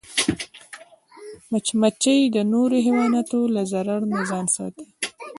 [1.51, 4.85] مچمچۍ د نورو حیواناتو له ضرر نه ځان ساتي